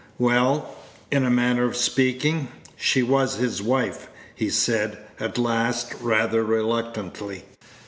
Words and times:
"Well, 0.17 0.75
in 1.11 1.23
a 1.25 1.29
manner 1.29 1.63
of 1.63 1.75
speaking, 1.75 2.47
she 2.75 3.03
was 3.03 3.35
his 3.35 3.61
wife," 3.61 4.07
he 4.33 4.49
said 4.49 4.97
at 5.19 5.37
last, 5.37 5.93
rather 6.01 6.43
reluctantly. 6.43 7.43